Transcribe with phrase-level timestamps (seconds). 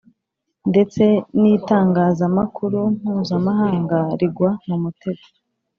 [0.69, 1.03] ndetse
[1.39, 5.25] n'itangazamakuru mpuzamahanga rigwa mu mutego